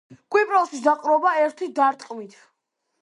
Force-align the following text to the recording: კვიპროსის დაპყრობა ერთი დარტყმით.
კვიპროსის 0.35 0.81
დაპყრობა 0.87 1.35
ერთი 1.43 1.69
დარტყმით. 1.81 2.35